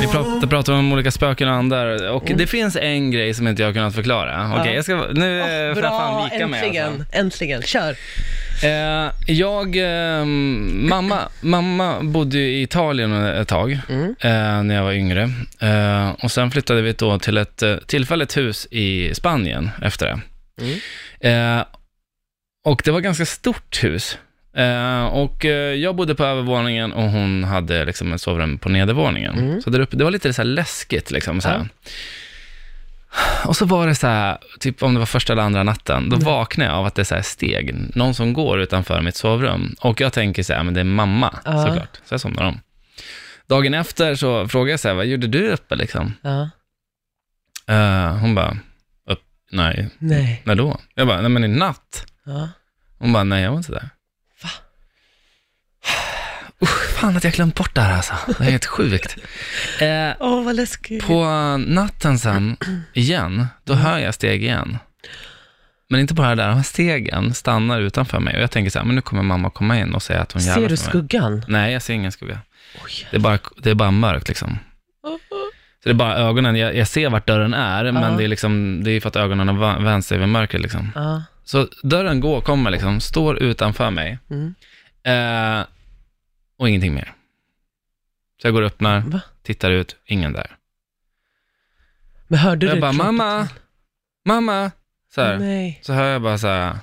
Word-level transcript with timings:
Vi 0.00 0.06
pratar, 0.06 0.46
pratar 0.46 0.72
om 0.72 0.92
olika 0.92 1.10
spöken 1.10 1.48
och 1.48 1.54
andar 1.54 2.10
och 2.10 2.30
det 2.36 2.46
finns 2.46 2.76
en 2.76 3.10
grej 3.10 3.34
som 3.34 3.48
inte 3.48 3.62
jag 3.62 3.68
har 3.68 3.72
kunnat 3.74 3.94
förklara. 3.94 4.52
Okej, 4.54 4.66
Ja. 4.70 4.74
jag 4.74 4.84
ska, 4.84 4.94
nu 5.12 5.40
eh, 5.40 5.74
får 5.74 5.82
jag 5.82 5.92
fan 5.92 6.30
vika 6.32 6.46
mig 6.46 6.60
äntligen, 6.64 6.86
alltså. 7.00 7.16
äntligen. 7.18 7.62
Kör. 7.62 7.96
Eh, 8.62 9.10
jag, 9.26 9.76
eh, 9.76 10.24
mamma, 10.24 11.18
mamma 11.40 12.00
bodde 12.02 12.38
i 12.38 12.62
Italien 12.62 13.12
ett 13.26 13.48
tag, 13.48 13.78
Mm. 13.88 14.14
eh, 14.20 14.62
när 14.62 14.74
jag 14.74 14.82
var 14.82 14.92
yngre. 14.92 15.30
Eh, 15.60 16.10
och 16.10 16.30
sen 16.30 16.50
flyttade 16.50 16.82
vi 16.82 16.92
då 16.92 17.18
till 17.18 17.36
ett 17.38 17.62
eh, 17.62 17.76
tillfälligt 17.76 18.36
hus 18.36 18.66
i 18.70 19.14
Spanien 19.14 19.70
efter 19.82 20.06
det. 20.06 20.20
Mm. 20.64 21.58
Eh, 21.58 21.64
och 22.64 22.82
det 22.84 22.90
var 22.90 22.98
ett 22.98 23.04
ganska 23.04 23.26
stort 23.26 23.84
hus. 23.84 24.18
Eh, 24.56 25.04
och 25.06 25.44
eh, 25.44 25.74
jag 25.74 25.96
bodde 25.96 26.14
på 26.14 26.24
övervåningen 26.24 26.92
och 26.92 27.10
hon 27.10 27.44
hade 27.44 27.84
liksom 27.84 28.12
ett 28.12 28.20
sovrum 28.20 28.58
på 28.58 28.68
nedervåningen. 28.68 29.38
Mm. 29.38 29.60
Så 29.62 29.70
där 29.70 29.80
uppe, 29.80 29.96
det 29.96 30.04
var 30.04 30.10
lite 30.10 30.32
så 30.32 30.42
läskigt 30.42 31.10
liksom. 31.10 31.40
Så 31.40 31.48
här. 31.48 31.68
Och 33.44 33.56
så 33.56 33.64
var 33.66 33.86
det 33.86 33.94
så 33.94 34.06
här, 34.06 34.38
typ 34.60 34.82
om 34.82 34.94
det 34.94 34.98
var 34.98 35.06
första 35.06 35.32
eller 35.32 35.42
andra 35.42 35.62
natten, 35.62 36.08
då 36.10 36.16
vaknade 36.16 36.70
jag 36.70 36.78
av 36.78 36.86
att 36.86 36.94
det 36.94 37.02
är 37.02 37.04
så 37.04 37.22
steg, 37.22 37.74
någon 37.96 38.14
som 38.14 38.32
går 38.32 38.60
utanför 38.60 39.02
mitt 39.02 39.16
sovrum. 39.16 39.76
Och 39.80 40.00
jag 40.00 40.12
tänker 40.12 40.42
så 40.42 40.52
här, 40.52 40.62
men 40.62 40.74
det 40.74 40.80
är 40.80 40.84
mamma 40.84 41.38
Ja. 41.44 41.66
såklart. 41.66 42.00
Så 42.04 42.14
jag 42.14 42.20
somnar 42.20 42.44
om. 42.44 42.60
Dagen 43.46 43.74
efter 43.74 44.14
så 44.14 44.48
frågade 44.48 44.70
jag 44.70 44.80
så 44.80 44.88
här, 44.88 44.94
vad 44.94 45.06
gjorde 45.06 45.26
du 45.26 45.50
uppe 45.50 45.74
liksom? 45.76 46.14
Ja. 46.22 46.50
Eh, 47.74 48.16
hon 48.16 48.34
bara, 48.34 48.56
upp, 49.06 49.22
nej, 49.52 49.88
Nej. 49.98 50.42
när 50.44 50.54
då? 50.54 50.80
Jag 50.94 51.06
bara, 51.06 51.20
nej 51.20 51.30
men 51.30 51.44
i 51.44 51.48
natt. 51.48 52.06
Ja. 52.24 52.48
Hon 52.98 53.12
bara, 53.12 53.24
nej 53.24 53.42
jag 53.42 53.50
var 53.50 53.56
inte 53.58 53.72
där. 53.72 53.88
Usch, 56.62 56.88
fan 56.90 57.16
att 57.16 57.24
jag 57.24 57.32
glömt 57.32 57.54
bort 57.54 57.74
det 57.74 57.80
här 57.80 57.96
alltså. 57.96 58.14
Det 58.38 58.44
är 58.44 58.50
helt 58.50 58.66
sjukt. 58.66 59.16
Eh, 59.80 60.12
Åh, 60.20 60.44
vad 60.44 60.56
läskigt. 60.56 61.06
på 61.06 61.24
natten 61.66 62.18
sen, 62.18 62.56
igen, 62.92 63.46
då 63.64 63.74
hör 63.74 63.98
jag 63.98 64.14
steg 64.14 64.42
igen. 64.42 64.78
Men 65.90 66.00
inte 66.00 66.14
bara 66.14 66.34
där, 66.34 66.48
de 66.48 66.56
här 66.56 66.62
stegen 66.62 67.34
stannar 67.34 67.80
utanför 67.80 68.20
mig 68.20 68.36
och 68.36 68.42
jag 68.42 68.50
tänker 68.50 68.70
så 68.70 68.78
här, 68.78 68.86
men 68.86 68.94
nu 68.96 69.02
kommer 69.02 69.22
mamma 69.22 69.50
komma 69.50 69.78
in 69.78 69.94
och 69.94 70.02
säga 70.02 70.20
att 70.20 70.32
hon 70.32 70.42
Ser 70.42 70.50
jävlar 70.50 70.68
du 70.68 70.76
skuggan? 70.76 71.44
Nej, 71.48 71.72
jag 71.72 71.82
ser 71.82 71.94
ingen 71.94 72.12
skugga. 72.12 72.38
Oj. 72.84 73.06
Det 73.10 73.16
är 73.16 73.20
bara, 73.20 73.38
det 73.62 73.70
är 73.70 73.74
bara 73.74 73.90
mörkt 73.90 74.28
liksom. 74.28 74.58
Så 75.82 75.88
det 75.88 75.90
är 75.90 75.94
bara 75.94 76.16
ögonen, 76.18 76.56
jag, 76.56 76.76
jag 76.76 76.88
ser 76.88 77.10
vart 77.10 77.26
dörren 77.26 77.54
är, 77.54 77.92
men 77.92 78.02
Ja. 78.02 78.10
det 78.18 78.24
är 78.24 78.28
liksom, 78.28 78.84
det 78.84 78.90
är 78.90 79.00
för 79.00 79.08
att 79.08 79.16
ögonen 79.16 79.48
har 79.48 79.80
vänt 79.80 80.04
sig 80.06 80.16
över 80.16 80.26
mörkret 80.26 80.62
liksom. 80.62 80.92
Ja. 80.94 81.22
Så 81.44 81.68
dörren 81.82 82.20
går, 82.20 82.40
kommer 82.40 82.70
liksom, 82.70 83.00
står 83.00 83.38
utanför 83.42 83.90
mig. 83.90 84.18
Mm. 84.30 84.54
Eh, 85.04 85.66
och 86.60 86.68
ingenting 86.68 86.94
mer. 86.94 87.14
Så 88.42 88.46
jag 88.46 88.54
går 88.54 88.62
och 88.62 88.66
öppnar, 88.66 89.00
Va? 89.00 89.20
tittar 89.42 89.70
ut, 89.70 89.96
ingen 90.06 90.32
där. 90.32 90.56
Men 92.28 92.38
hörde 92.38 92.66
Jag 92.66 92.76
du 92.76 92.80
bara, 92.80 92.92
klockan? 92.92 93.14
mamma, 93.16 93.48
mamma, 94.24 94.70
så 95.14 95.20
här. 95.22 95.38
Nej. 95.38 95.80
Så 95.82 95.92
hör 95.92 96.04
jag 96.12 96.22
bara 96.22 96.38
så 96.38 96.48
här, 96.48 96.78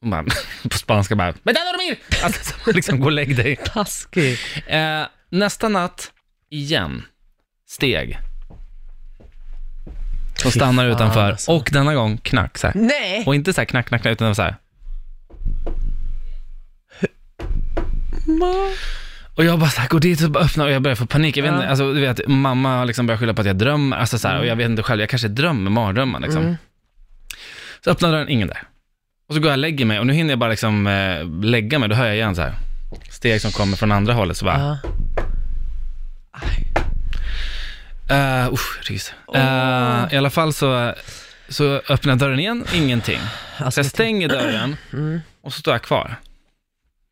bara, 0.00 0.24
på 0.70 0.78
spanska 0.78 1.16
bara, 1.16 1.34
men 1.42 1.54
dormir! 1.54 1.98
Alltså, 2.24 2.54
så 2.64 2.72
liksom, 2.72 3.00
gå 3.00 3.06
och 3.06 3.12
lägg 3.12 3.36
dig. 3.36 3.56
Taskigt. 3.56 4.40
Eh, 4.66 5.02
nästa 5.28 5.68
natt, 5.68 6.12
igen, 6.50 7.02
steg. 7.68 8.18
Som 10.42 10.50
stannar 10.50 10.84
fan, 10.84 10.92
utanför. 10.92 11.30
alltså. 11.30 11.52
Och 11.52 11.68
denna 11.72 11.94
gång 11.94 12.18
knack 12.18 12.58
så 12.58 12.66
här. 12.66 12.74
Nej! 12.74 13.24
Och 13.26 13.34
inte 13.34 13.52
så 13.52 13.60
här 13.60 13.66
knack, 13.66 13.86
knack, 13.88 14.02
knack, 14.02 14.12
utan 14.12 14.34
så 14.34 14.42
här. 14.42 14.56
Ma- 18.26 18.72
Och 19.36 19.44
jag 19.44 19.58
bara 19.58 19.70
så 19.70 19.80
här, 19.80 19.88
går 19.88 20.00
dit 20.00 20.24
och 20.24 20.30
bara 20.30 20.44
öppnar 20.44 20.66
och 20.66 20.72
jag 20.72 20.82
börjar 20.82 20.96
få 20.96 21.06
panik. 21.06 21.36
Jag 21.36 21.42
vet 21.42 21.52
Ja. 21.52 21.56
inte, 21.56 21.68
alltså 21.68 21.92
du 21.92 22.00
vet, 22.00 22.28
mamma 22.28 22.84
liksom 22.84 23.06
börjar 23.06 23.18
skylla 23.18 23.34
på 23.34 23.40
att 23.40 23.46
jag 23.46 23.56
drömmer, 23.56 23.96
alltså 23.96 24.18
så 24.18 24.28
här, 24.28 24.38
och 24.38 24.46
jag 24.46 24.56
vet 24.56 24.66
inte 24.70 24.82
själv, 24.82 25.00
jag 25.00 25.08
kanske 25.10 25.28
drömmer 25.28 25.70
mardrömmar 25.70 26.20
liksom. 26.20 26.42
Mm. 26.42 26.56
Så 27.84 27.90
öppnar 27.90 28.10
dörren, 28.12 28.28
ingen 28.28 28.48
där. 28.48 28.62
Och 29.28 29.34
så 29.34 29.40
går 29.40 29.48
jag 29.48 29.54
och 29.54 29.58
lägger 29.58 29.84
mig 29.84 29.98
och 29.98 30.06
nu 30.06 30.12
hinner 30.12 30.30
jag 30.30 30.38
bara 30.38 30.50
liksom 30.50 30.86
eh, 30.86 31.44
lägga 31.44 31.78
mig, 31.78 31.88
då 31.88 31.94
hör 31.94 32.06
jag 32.06 32.14
igen 32.16 32.34
så 32.34 32.42
här. 32.42 32.54
Steg 33.10 33.40
som 33.40 33.50
kommer 33.50 33.76
från 33.76 33.92
andra 33.92 34.12
hållet, 34.14 34.36
så 34.36 34.44
bara, 34.44 34.78
uh, 38.10 38.52
usch, 38.52 38.90
rys. 38.90 39.12
Eh, 39.34 40.14
I 40.14 40.16
alla 40.16 40.30
fall 40.30 40.52
så, 40.52 40.94
så 41.48 41.64
öppnar 41.88 42.12
jag 42.12 42.18
dörren 42.18 42.38
igen, 42.40 42.64
ingenting. 42.74 43.20
Så 43.58 43.64
Alltså, 43.64 43.80
jag 43.80 43.86
stänger 43.86 44.28
dörren 44.28 44.76
mm. 44.92 45.20
och 45.42 45.52
så 45.52 45.60
står 45.60 45.74
jag 45.74 45.82
kvar. 45.82 46.16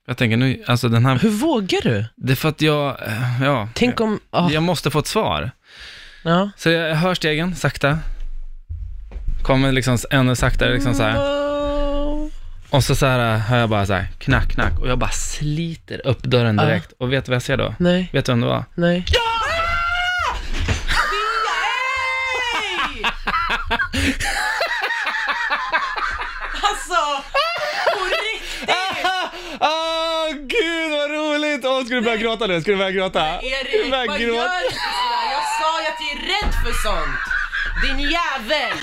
Jag 0.07 0.17
tänker 0.17 0.37
nu, 0.37 0.65
alltså 0.67 0.89
den 0.89 1.07
här, 1.07 1.19
Hur 1.19 1.31
vågar 1.31 1.81
du? 1.83 2.05
det 2.17 2.33
är 2.33 2.37
för 2.37 2.49
att 2.49 2.61
jag, 2.63 2.89
eh, 3.07 3.43
ja, 3.43 3.69
Tänk 3.75 4.01
om... 4.01 4.21
ah, 4.31 4.51
jag 4.51 4.63
måste 4.63 4.91
få 4.91 4.99
ett 4.99 5.07
svar. 5.07 5.51
ja. 6.23 6.51
Så 6.57 6.71
jag 6.71 6.95
hör 6.95 7.15
stegen 7.15 7.57
sakta. 7.57 7.99
Kommer 9.43 9.73
liksom 9.73 9.99
ännu 10.11 10.37
saktare 10.37 10.73
liksom 10.75 10.95
så 10.95 11.03
här. 11.03 11.17
Wow. 11.17 12.31
Och 12.71 12.85
så 12.85 12.95
så 12.95 13.07
här 13.07 13.39
hör 13.39 13.59
jag 13.59 13.69
bara 13.71 13.87
så 13.87 13.93
här 13.93 14.07
knack, 14.19 14.49
knack 14.51 14.79
och 14.81 14.89
jag 14.89 14.99
bara 14.99 15.11
sliter 15.11 16.07
upp 16.07 16.23
dörren 16.23 16.57
Ja. 16.59 16.65
direkt. 16.65 16.93
Och 16.99 17.13
vet 17.13 17.25
du 17.25 17.31
vad 17.31 17.37
jag 17.37 17.43
ser 17.43 17.57
då? 17.57 17.75
Nej, 17.79 18.11
Vet 18.13 18.25
du 18.27 18.33
vem 18.33 18.41
det 18.41 18.47
var? 18.47 18.65
nej. 18.75 19.05
Alltså, 26.63 27.23
på 27.95 28.05
riktigt! 28.05 28.71
Åh 29.61 30.29
gud 30.33 30.91
vad 30.91 31.11
ska 31.87 31.95
du 31.95 32.01
börja 32.01 32.17
gråta 32.17 32.47
nu? 32.47 32.61
Du 32.61 32.77
börja 32.77 32.91
gråta? 32.91 33.21
Erik, 33.43 33.91
vad 33.91 34.07
gråta? 34.07 34.21
gör 34.21 34.35
du 34.37 34.71
sådär? 34.71 35.25
Jag 35.35 35.45
sa 35.61 35.83
ju 35.83 35.87
att 35.89 36.01
jag 36.01 36.11
är 36.13 36.21
rädd 36.33 36.53
för 36.65 36.73
sånt! 36.83 37.21
Din 37.83 37.99
jävel! 37.99 38.79